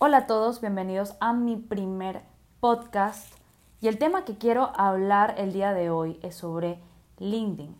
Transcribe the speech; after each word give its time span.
Hola 0.00 0.18
a 0.18 0.26
todos, 0.28 0.60
bienvenidos 0.60 1.16
a 1.18 1.32
mi 1.32 1.56
primer 1.56 2.22
podcast 2.60 3.34
y 3.80 3.88
el 3.88 3.98
tema 3.98 4.24
que 4.24 4.38
quiero 4.38 4.70
hablar 4.76 5.34
el 5.38 5.52
día 5.52 5.74
de 5.74 5.90
hoy 5.90 6.20
es 6.22 6.36
sobre 6.36 6.78
LinkedIn. 7.18 7.74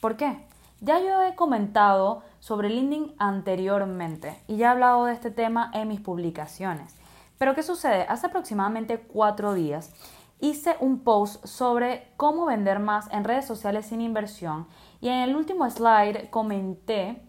¿Por 0.00 0.16
qué? 0.16 0.44
Ya 0.80 0.98
yo 0.98 1.22
he 1.22 1.36
comentado 1.36 2.24
sobre 2.40 2.68
LinkedIn 2.68 3.14
anteriormente 3.16 4.42
y 4.48 4.56
ya 4.56 4.66
he 4.66 4.70
hablado 4.70 5.04
de 5.04 5.12
este 5.12 5.30
tema 5.30 5.70
en 5.72 5.86
mis 5.86 6.00
publicaciones. 6.00 6.96
Pero 7.38 7.54
¿qué 7.54 7.62
sucede? 7.62 8.06
Hace 8.08 8.26
aproximadamente 8.26 8.98
cuatro 8.98 9.54
días 9.54 9.92
hice 10.40 10.74
un 10.80 10.98
post 10.98 11.46
sobre 11.46 12.08
cómo 12.16 12.44
vender 12.44 12.80
más 12.80 13.08
en 13.12 13.22
redes 13.22 13.46
sociales 13.46 13.86
sin 13.86 14.00
inversión 14.00 14.66
y 15.00 15.10
en 15.10 15.20
el 15.20 15.36
último 15.36 15.70
slide 15.70 16.28
comenté 16.28 17.22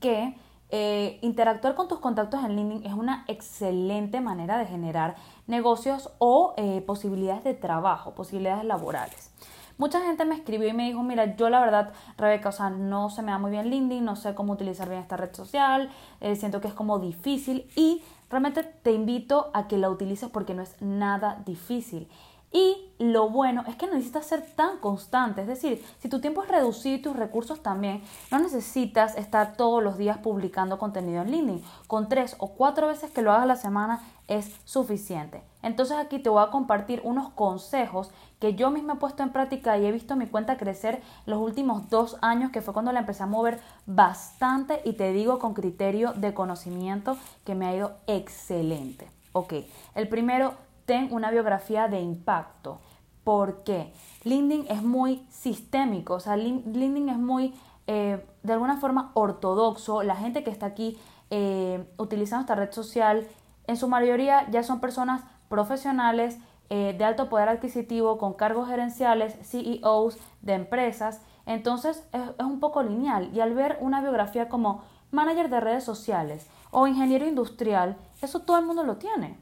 que 0.00 0.36
eh, 0.70 1.18
interactuar 1.22 1.74
con 1.74 1.88
tus 1.88 2.00
contactos 2.00 2.42
en 2.44 2.56
LinkedIn 2.56 2.86
es 2.86 2.94
una 2.94 3.24
excelente 3.28 4.20
manera 4.20 4.58
de 4.58 4.66
generar 4.66 5.14
negocios 5.46 6.10
o 6.18 6.54
eh, 6.56 6.82
posibilidades 6.86 7.44
de 7.44 7.54
trabajo, 7.54 8.14
posibilidades 8.14 8.64
laborales. 8.64 9.30
Mucha 9.76 10.00
gente 10.00 10.24
me 10.24 10.36
escribió 10.36 10.68
y 10.68 10.72
me 10.72 10.86
dijo, 10.86 11.02
mira, 11.02 11.36
yo 11.36 11.50
la 11.50 11.60
verdad, 11.60 11.92
Rebeca, 12.16 12.50
o 12.50 12.52
sea, 12.52 12.70
no 12.70 13.10
se 13.10 13.22
me 13.22 13.32
da 13.32 13.38
muy 13.38 13.50
bien 13.50 13.70
LinkedIn, 13.70 14.04
no 14.04 14.14
sé 14.14 14.34
cómo 14.34 14.52
utilizar 14.52 14.88
bien 14.88 15.00
esta 15.00 15.16
red 15.16 15.34
social, 15.34 15.90
eh, 16.20 16.36
siento 16.36 16.60
que 16.60 16.68
es 16.68 16.74
como 16.74 17.00
difícil 17.00 17.68
y 17.74 18.02
realmente 18.30 18.62
te 18.62 18.92
invito 18.92 19.50
a 19.52 19.66
que 19.66 19.76
la 19.76 19.90
utilices 19.90 20.30
porque 20.30 20.54
no 20.54 20.62
es 20.62 20.80
nada 20.80 21.42
difícil. 21.44 22.08
Y 22.54 22.92
lo 23.00 23.30
bueno 23.30 23.64
es 23.66 23.74
que 23.74 23.88
no 23.88 23.94
necesitas 23.94 24.26
ser 24.26 24.46
tan 24.54 24.78
constante, 24.78 25.40
es 25.40 25.48
decir, 25.48 25.84
si 25.98 26.08
tu 26.08 26.20
tiempo 26.20 26.40
es 26.40 26.48
reducido 26.48 26.94
y 26.94 27.02
tus 27.02 27.16
recursos 27.16 27.64
también, 27.64 28.04
no 28.30 28.38
necesitas 28.38 29.16
estar 29.16 29.56
todos 29.56 29.82
los 29.82 29.98
días 29.98 30.18
publicando 30.18 30.78
contenido 30.78 31.22
en 31.22 31.32
LinkedIn. 31.32 31.64
Con 31.88 32.08
tres 32.08 32.36
o 32.38 32.52
cuatro 32.54 32.86
veces 32.86 33.10
que 33.10 33.22
lo 33.22 33.32
hagas 33.32 33.42
a 33.42 33.46
la 33.46 33.56
semana 33.56 34.04
es 34.28 34.54
suficiente. 34.64 35.42
Entonces 35.62 35.96
aquí 35.96 36.20
te 36.20 36.28
voy 36.28 36.44
a 36.44 36.52
compartir 36.52 37.00
unos 37.02 37.30
consejos 37.30 38.12
que 38.38 38.54
yo 38.54 38.70
misma 38.70 38.92
he 38.92 38.96
puesto 38.98 39.24
en 39.24 39.32
práctica 39.32 39.76
y 39.76 39.86
he 39.86 39.90
visto 39.90 40.14
mi 40.14 40.28
cuenta 40.28 40.56
crecer 40.56 41.02
los 41.26 41.40
últimos 41.40 41.90
dos 41.90 42.18
años, 42.22 42.52
que 42.52 42.62
fue 42.62 42.72
cuando 42.72 42.92
la 42.92 43.00
empecé 43.00 43.24
a 43.24 43.26
mover 43.26 43.58
bastante 43.84 44.80
y 44.84 44.92
te 44.92 45.12
digo 45.12 45.40
con 45.40 45.54
criterio 45.54 46.12
de 46.12 46.34
conocimiento 46.34 47.16
que 47.44 47.56
me 47.56 47.66
ha 47.66 47.74
ido 47.74 47.96
excelente. 48.06 49.10
Ok, 49.32 49.54
el 49.96 50.08
primero, 50.08 50.54
ten 50.86 51.12
una 51.12 51.30
biografía 51.30 51.88
de 51.88 52.00
impacto. 52.00 52.78
¿Por 53.24 53.64
qué? 53.64 53.92
LinkedIn 54.24 54.66
es 54.68 54.82
muy 54.82 55.26
sistémico, 55.30 56.14
o 56.14 56.20
sea, 56.20 56.36
LinkedIn 56.36 57.08
es 57.08 57.18
muy, 57.18 57.54
eh, 57.86 58.24
de 58.42 58.52
alguna 58.52 58.76
forma, 58.76 59.10
ortodoxo. 59.14 60.02
La 60.02 60.16
gente 60.16 60.44
que 60.44 60.50
está 60.50 60.66
aquí 60.66 60.98
eh, 61.30 61.86
utilizando 61.96 62.42
esta 62.42 62.54
red 62.54 62.72
social, 62.72 63.26
en 63.66 63.76
su 63.76 63.88
mayoría 63.88 64.48
ya 64.50 64.62
son 64.62 64.80
personas 64.80 65.22
profesionales 65.48 66.38
eh, 66.68 66.94
de 66.96 67.04
alto 67.04 67.28
poder 67.28 67.48
adquisitivo, 67.48 68.18
con 68.18 68.34
cargos 68.34 68.68
gerenciales, 68.68 69.36
CEOs 69.42 70.18
de 70.42 70.54
empresas. 70.54 71.22
Entonces 71.46 72.06
es, 72.12 72.22
es 72.38 72.44
un 72.44 72.60
poco 72.60 72.82
lineal. 72.82 73.30
Y 73.34 73.40
al 73.40 73.54
ver 73.54 73.78
una 73.80 74.02
biografía 74.02 74.48
como 74.50 74.82
manager 75.10 75.48
de 75.48 75.60
redes 75.60 75.84
sociales 75.84 76.46
o 76.70 76.86
ingeniero 76.86 77.26
industrial, 77.26 77.96
eso 78.20 78.40
todo 78.40 78.58
el 78.58 78.66
mundo 78.66 78.82
lo 78.82 78.96
tiene. 78.96 79.38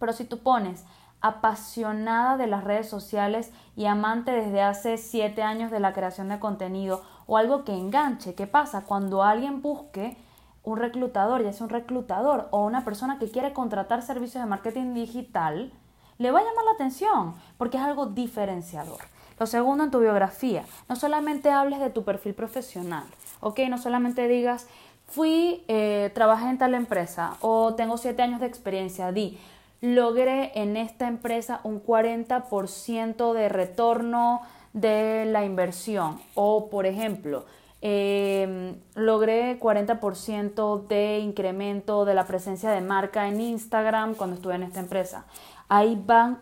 Pero 0.00 0.12
si 0.12 0.24
tú 0.24 0.38
pones 0.38 0.84
apasionada 1.20 2.36
de 2.36 2.48
las 2.48 2.64
redes 2.64 2.88
sociales 2.88 3.52
y 3.76 3.86
amante 3.86 4.32
desde 4.32 4.62
hace 4.62 4.96
siete 4.96 5.42
años 5.42 5.70
de 5.70 5.78
la 5.78 5.92
creación 5.92 6.28
de 6.28 6.40
contenido 6.40 7.02
o 7.26 7.36
algo 7.36 7.64
que 7.64 7.76
enganche, 7.76 8.34
¿qué 8.34 8.48
pasa? 8.48 8.84
Cuando 8.84 9.22
alguien 9.22 9.62
busque 9.62 10.16
un 10.64 10.78
reclutador, 10.78 11.42
ya 11.42 11.52
sea 11.52 11.64
un 11.64 11.70
reclutador 11.70 12.48
o 12.50 12.64
una 12.64 12.84
persona 12.84 13.18
que 13.18 13.30
quiere 13.30 13.52
contratar 13.52 14.02
servicios 14.02 14.42
de 14.42 14.48
marketing 14.48 14.94
digital, 14.94 15.72
le 16.18 16.30
va 16.30 16.40
a 16.40 16.42
llamar 16.42 16.64
la 16.64 16.72
atención 16.72 17.34
porque 17.56 17.76
es 17.76 17.82
algo 17.82 18.06
diferenciador. 18.06 19.00
Lo 19.38 19.46
segundo 19.46 19.84
en 19.84 19.90
tu 19.90 20.00
biografía, 20.00 20.64
no 20.88 20.96
solamente 20.96 21.50
hables 21.50 21.80
de 21.80 21.88
tu 21.88 22.04
perfil 22.04 22.34
profesional, 22.34 23.04
¿ok? 23.40 23.60
No 23.70 23.78
solamente 23.78 24.28
digas, 24.28 24.66
fui, 25.06 25.64
eh, 25.66 26.10
trabajé 26.14 26.50
en 26.50 26.58
tal 26.58 26.74
empresa 26.74 27.36
o 27.40 27.74
tengo 27.74 27.96
siete 27.96 28.22
años 28.22 28.40
de 28.40 28.46
experiencia, 28.46 29.12
di, 29.12 29.38
logré 29.80 30.52
en 30.54 30.76
esta 30.76 31.08
empresa 31.08 31.60
un 31.64 31.82
40% 31.82 33.32
de 33.32 33.48
retorno 33.48 34.42
de 34.72 35.24
la 35.26 35.44
inversión. 35.44 36.20
O, 36.34 36.68
por 36.68 36.86
ejemplo, 36.86 37.44
eh, 37.82 38.74
logré 38.94 39.58
40% 39.58 40.86
de 40.86 41.18
incremento 41.20 42.04
de 42.04 42.14
la 42.14 42.26
presencia 42.26 42.70
de 42.70 42.80
marca 42.80 43.28
en 43.28 43.40
Instagram 43.40 44.14
cuando 44.14 44.36
estuve 44.36 44.54
en 44.54 44.64
esta 44.64 44.80
empresa. 44.80 45.24
Ahí 45.68 46.00
van, 46.04 46.40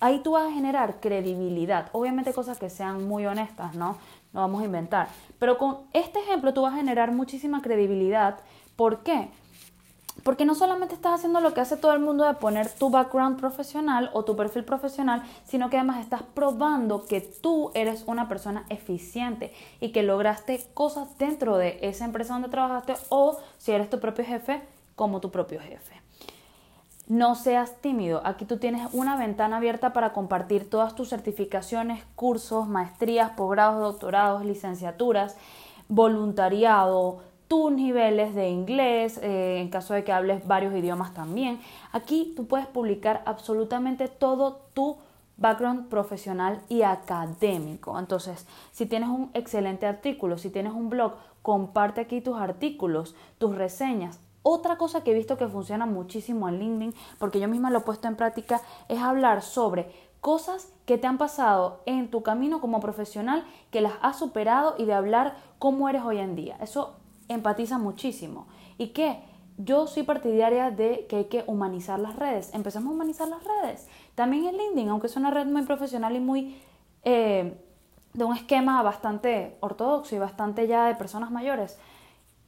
ahí 0.00 0.20
tú 0.22 0.32
vas 0.32 0.48
a 0.48 0.52
generar 0.52 1.00
credibilidad. 1.00 1.90
Obviamente 1.92 2.32
cosas 2.32 2.58
que 2.58 2.70
sean 2.70 3.06
muy 3.06 3.26
honestas, 3.26 3.74
¿no? 3.74 3.98
No 4.32 4.40
vamos 4.40 4.62
a 4.62 4.64
inventar. 4.64 5.08
Pero 5.38 5.58
con 5.58 5.78
este 5.92 6.20
ejemplo 6.20 6.54
tú 6.54 6.62
vas 6.62 6.72
a 6.74 6.78
generar 6.78 7.12
muchísima 7.12 7.60
credibilidad. 7.60 8.38
¿Por 8.76 9.02
qué? 9.02 9.30
Porque 10.28 10.44
no 10.44 10.54
solamente 10.54 10.94
estás 10.94 11.14
haciendo 11.14 11.40
lo 11.40 11.54
que 11.54 11.62
hace 11.62 11.78
todo 11.78 11.94
el 11.94 12.00
mundo 12.00 12.26
de 12.26 12.34
poner 12.34 12.68
tu 12.68 12.90
background 12.90 13.40
profesional 13.40 14.10
o 14.12 14.26
tu 14.26 14.36
perfil 14.36 14.62
profesional, 14.62 15.22
sino 15.46 15.70
que 15.70 15.78
además 15.78 16.00
estás 16.00 16.22
probando 16.22 17.06
que 17.06 17.22
tú 17.22 17.70
eres 17.72 18.04
una 18.06 18.28
persona 18.28 18.66
eficiente 18.68 19.54
y 19.80 19.88
que 19.90 20.02
lograste 20.02 20.62
cosas 20.74 21.16
dentro 21.16 21.56
de 21.56 21.78
esa 21.80 22.04
empresa 22.04 22.34
donde 22.34 22.50
trabajaste 22.50 22.92
o 23.08 23.38
si 23.56 23.72
eres 23.72 23.88
tu 23.88 24.00
propio 24.00 24.22
jefe, 24.22 24.60
como 24.96 25.20
tu 25.20 25.30
propio 25.30 25.60
jefe. 25.60 26.02
No 27.06 27.34
seas 27.34 27.80
tímido. 27.80 28.20
Aquí 28.22 28.44
tú 28.44 28.58
tienes 28.58 28.86
una 28.92 29.16
ventana 29.16 29.56
abierta 29.56 29.94
para 29.94 30.12
compartir 30.12 30.68
todas 30.68 30.94
tus 30.94 31.08
certificaciones, 31.08 32.04
cursos, 32.16 32.68
maestrías, 32.68 33.30
posgrados, 33.30 33.80
doctorados, 33.80 34.44
licenciaturas, 34.44 35.38
voluntariado, 35.88 37.22
tus 37.48 37.72
niveles 37.72 38.34
de 38.34 38.50
inglés, 38.50 39.18
eh, 39.22 39.58
en 39.60 39.70
caso 39.70 39.94
de 39.94 40.04
que 40.04 40.12
hables 40.12 40.46
varios 40.46 40.74
idiomas 40.74 41.14
también. 41.14 41.60
Aquí 41.92 42.34
tú 42.36 42.46
puedes 42.46 42.66
publicar 42.66 43.22
absolutamente 43.24 44.08
todo 44.08 44.60
tu 44.74 44.98
background 45.38 45.88
profesional 45.88 46.60
y 46.68 46.82
académico. 46.82 47.98
Entonces, 47.98 48.46
si 48.70 48.86
tienes 48.86 49.08
un 49.08 49.30
excelente 49.32 49.86
artículo, 49.86 50.36
si 50.36 50.50
tienes 50.50 50.74
un 50.74 50.90
blog, 50.90 51.14
comparte 51.42 52.02
aquí 52.02 52.20
tus 52.20 52.36
artículos, 52.36 53.14
tus 53.38 53.54
reseñas. 53.54 54.20
Otra 54.42 54.76
cosa 54.76 55.02
que 55.02 55.12
he 55.12 55.14
visto 55.14 55.38
que 55.38 55.48
funciona 55.48 55.86
muchísimo 55.86 56.48
en 56.48 56.58
LinkedIn, 56.58 56.94
porque 57.18 57.40
yo 57.40 57.48
misma 57.48 57.70
lo 57.70 57.78
he 57.78 57.82
puesto 57.82 58.08
en 58.08 58.16
práctica, 58.16 58.60
es 58.88 59.00
hablar 59.00 59.42
sobre 59.42 59.90
cosas 60.20 60.72
que 60.84 60.98
te 60.98 61.06
han 61.06 61.18
pasado 61.18 61.80
en 61.86 62.10
tu 62.10 62.22
camino 62.22 62.60
como 62.60 62.80
profesional, 62.80 63.44
que 63.70 63.80
las 63.80 63.94
has 64.02 64.18
superado 64.18 64.74
y 64.78 64.84
de 64.84 64.94
hablar 64.94 65.36
cómo 65.58 65.88
eres 65.88 66.02
hoy 66.02 66.18
en 66.18 66.34
día. 66.34 66.56
Eso 66.60 66.96
empatiza 67.28 67.78
muchísimo. 67.78 68.46
¿Y 68.76 68.88
que 68.88 69.22
Yo 69.60 69.88
soy 69.88 70.04
partidaria 70.04 70.70
de 70.70 71.06
que 71.08 71.16
hay 71.16 71.24
que 71.24 71.42
humanizar 71.48 71.98
las 71.98 72.14
redes. 72.14 72.54
Empezamos 72.54 72.92
a 72.92 72.94
humanizar 72.94 73.26
las 73.26 73.42
redes. 73.42 73.88
También 74.14 74.46
en 74.46 74.56
LinkedIn, 74.56 74.88
aunque 74.88 75.08
es 75.08 75.16
una 75.16 75.32
red 75.32 75.46
muy 75.46 75.62
profesional 75.62 76.14
y 76.14 76.20
muy 76.20 76.62
eh, 77.02 77.60
de 78.14 78.24
un 78.24 78.36
esquema 78.36 78.80
bastante 78.82 79.56
ortodoxo 79.60 80.14
y 80.14 80.18
bastante 80.18 80.68
ya 80.68 80.86
de 80.86 80.94
personas 80.94 81.32
mayores, 81.32 81.76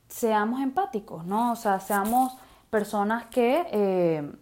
seamos 0.08 0.60
empáticos, 0.60 1.24
¿no? 1.24 1.52
O 1.52 1.56
sea, 1.56 1.80
seamos 1.80 2.36
personas 2.70 3.26
que 3.26 3.66
eh, 3.72 4.32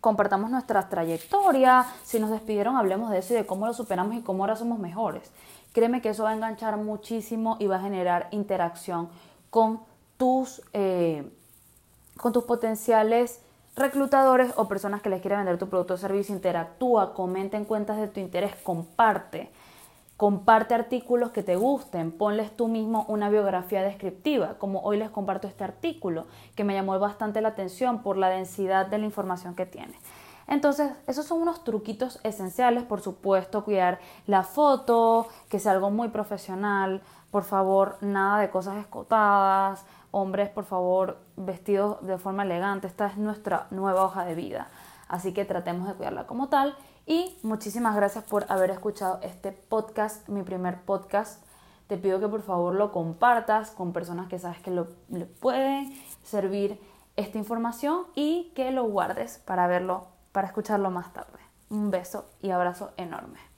compartamos 0.00 0.50
nuestra 0.50 0.88
trayectoria. 0.88 1.86
Si 2.02 2.18
nos 2.18 2.30
despidieron, 2.30 2.76
hablemos 2.76 3.10
de 3.10 3.18
eso 3.18 3.34
y 3.34 3.36
de 3.36 3.46
cómo 3.46 3.66
lo 3.66 3.74
superamos 3.74 4.16
y 4.16 4.22
cómo 4.22 4.42
ahora 4.44 4.56
somos 4.56 4.78
mejores. 4.78 5.32
Créeme 5.72 6.00
que 6.00 6.10
eso 6.10 6.24
va 6.24 6.30
a 6.30 6.34
enganchar 6.34 6.76
muchísimo 6.76 7.56
y 7.60 7.66
va 7.66 7.76
a 7.76 7.80
generar 7.80 8.28
interacción 8.32 9.08
con 9.50 9.80
tus, 10.16 10.62
eh, 10.72 11.28
con 12.16 12.32
tus 12.32 12.44
potenciales 12.44 13.42
reclutadores 13.76 14.52
o 14.56 14.68
personas 14.68 15.02
que 15.02 15.08
les 15.08 15.20
quieren 15.20 15.40
vender 15.40 15.58
tu 15.58 15.68
producto 15.68 15.94
o 15.94 15.96
servicio. 15.96 16.34
Interactúa, 16.34 17.14
comenta 17.14 17.56
en 17.56 17.64
cuentas 17.64 17.98
de 17.98 18.08
tu 18.08 18.20
interés, 18.20 18.54
comparte. 18.62 19.50
Comparte 20.16 20.74
artículos 20.74 21.30
que 21.30 21.42
te 21.42 21.56
gusten, 21.56 22.12
ponles 22.12 22.54
tú 22.54 22.68
mismo 22.68 23.06
una 23.08 23.30
biografía 23.30 23.82
descriptiva, 23.82 24.58
como 24.58 24.80
hoy 24.82 24.98
les 24.98 25.08
comparto 25.08 25.48
este 25.48 25.64
artículo, 25.64 26.26
que 26.54 26.62
me 26.62 26.74
llamó 26.74 26.98
bastante 26.98 27.40
la 27.40 27.48
atención 27.48 28.02
por 28.02 28.18
la 28.18 28.28
densidad 28.28 28.84
de 28.84 28.98
la 28.98 29.06
información 29.06 29.54
que 29.54 29.64
tiene. 29.64 29.94
Entonces, 30.50 30.90
esos 31.06 31.26
son 31.26 31.40
unos 31.40 31.62
truquitos 31.62 32.18
esenciales, 32.24 32.82
por 32.82 33.00
supuesto, 33.00 33.64
cuidar 33.64 34.00
la 34.26 34.42
foto, 34.42 35.28
que 35.48 35.60
sea 35.60 35.70
algo 35.70 35.90
muy 35.90 36.08
profesional, 36.08 37.02
por 37.30 37.44
favor, 37.44 37.98
nada 38.00 38.40
de 38.40 38.50
cosas 38.50 38.76
escotadas, 38.78 39.84
hombres, 40.10 40.48
por 40.50 40.64
favor, 40.64 41.18
vestidos 41.36 42.04
de 42.04 42.18
forma 42.18 42.42
elegante. 42.42 42.88
Esta 42.88 43.06
es 43.06 43.16
nuestra 43.16 43.68
nueva 43.70 44.04
hoja 44.04 44.24
de 44.24 44.34
vida. 44.34 44.66
Así 45.06 45.32
que 45.32 45.44
tratemos 45.44 45.86
de 45.86 45.94
cuidarla 45.94 46.26
como 46.26 46.48
tal. 46.48 46.76
Y 47.06 47.38
muchísimas 47.44 47.94
gracias 47.94 48.24
por 48.24 48.46
haber 48.48 48.70
escuchado 48.70 49.20
este 49.22 49.52
podcast, 49.52 50.28
mi 50.28 50.42
primer 50.42 50.82
podcast. 50.82 51.44
Te 51.86 51.96
pido 51.96 52.18
que 52.18 52.26
por 52.26 52.42
favor 52.42 52.74
lo 52.74 52.90
compartas 52.90 53.70
con 53.70 53.92
personas 53.92 54.26
que 54.26 54.40
sabes 54.40 54.58
que 54.58 54.72
le 54.72 55.26
pueden 55.26 55.92
servir 56.24 56.80
esta 57.14 57.38
información 57.38 58.06
y 58.16 58.50
que 58.56 58.72
lo 58.72 58.84
guardes 58.84 59.38
para 59.44 59.68
verlo, 59.68 60.08
para 60.32 60.46
escucharlo 60.48 60.90
más 60.90 61.12
tarde. 61.12 61.38
Un 61.68 61.90
beso 61.90 62.30
y 62.40 62.50
abrazo 62.50 62.92
enorme. 62.96 63.49